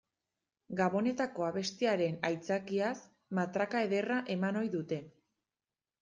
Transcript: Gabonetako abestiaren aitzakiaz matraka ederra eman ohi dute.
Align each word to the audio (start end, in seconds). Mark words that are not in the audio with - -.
Gabonetako 0.77 1.43
abestiaren 1.47 2.15
aitzakiaz 2.29 2.93
matraka 3.39 3.83
ederra 3.89 4.17
eman 4.37 4.57
ohi 4.63 4.71
dute. 4.77 4.99